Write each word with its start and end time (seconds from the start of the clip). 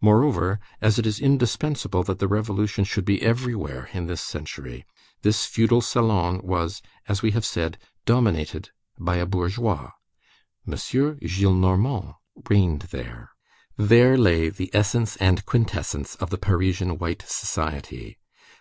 Moreover, 0.00 0.60
as 0.80 1.00
it 1.00 1.04
is 1.04 1.18
indispensable 1.18 2.04
that 2.04 2.20
the 2.20 2.28
Revolution 2.28 2.84
should 2.84 3.04
be 3.04 3.20
everywhere 3.20 3.88
in 3.92 4.06
this 4.06 4.20
century, 4.20 4.86
this 5.22 5.46
feudal 5.46 5.80
salon 5.80 6.40
was, 6.44 6.80
as 7.08 7.22
we 7.22 7.32
have 7.32 7.44
said, 7.44 7.76
dominated 8.06 8.70
by 9.00 9.16
a 9.16 9.26
bourgeois. 9.26 9.90
M. 10.64 10.74
Gillenormand 10.74 12.14
reigned 12.48 12.82
there. 12.92 13.30
There 13.76 14.16
lay 14.16 14.48
the 14.48 14.70
essence 14.72 15.16
and 15.16 15.44
quintessence 15.44 16.14
of 16.22 16.30
the 16.30 16.38
Parisian 16.38 16.96
white 16.98 17.24
society. 17.26 18.20